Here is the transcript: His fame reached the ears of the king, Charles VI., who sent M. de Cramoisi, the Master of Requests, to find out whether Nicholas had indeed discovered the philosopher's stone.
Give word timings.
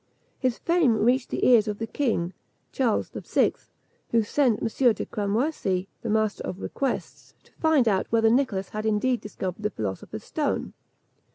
His 0.39 0.57
fame 0.57 0.97
reached 0.97 1.29
the 1.29 1.45
ears 1.47 1.67
of 1.67 1.77
the 1.77 1.85
king, 1.85 2.33
Charles 2.71 3.09
VI., 3.11 3.53
who 4.09 4.23
sent 4.23 4.59
M. 4.63 4.67
de 4.93 5.05
Cramoisi, 5.05 5.89
the 6.01 6.09
Master 6.09 6.43
of 6.43 6.59
Requests, 6.59 7.35
to 7.43 7.53
find 7.53 7.87
out 7.87 8.07
whether 8.11 8.31
Nicholas 8.31 8.69
had 8.69 8.87
indeed 8.87 9.21
discovered 9.21 9.61
the 9.61 9.69
philosopher's 9.69 10.23
stone. 10.23 10.73